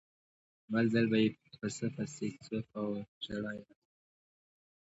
بل 0.71 0.85
ځل 0.93 1.05
به 1.11 1.17
یې 1.23 1.29
پسه 1.59 1.87
پسې 1.95 2.27
څو 2.45 2.57
کاوه 2.71 2.99
ژړا 3.25 3.51
یې 3.57 3.63
راتله. 3.67 3.75